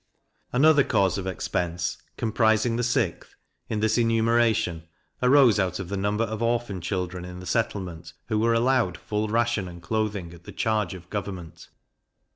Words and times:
Another 0.51 0.83
cause 0.83 1.19
of 1.19 1.27
expense, 1.27 1.99
comprising 2.17 2.75
the 2.75 2.81
6th 2.81 3.35
in 3.69 3.81
this 3.81 3.99
enumeration, 3.99 4.87
arose 5.21 5.59
out 5.59 5.79
of 5.79 5.89
the 5.89 5.95
number 5.95 6.23
of 6.23 6.41
orphan 6.41 6.81
children 6.81 7.23
in 7.23 7.39
the 7.39 7.45
settlement, 7.45 8.13
who 8.25 8.39
were 8.39 8.55
allowed 8.55 8.97
full 8.97 9.27
ration 9.27 9.67
and 9.67 9.79
clothing 9.83 10.33
at 10.33 10.43
the 10.45 10.51
charge 10.51 10.95
of 10.95 11.11
government. 11.11 11.67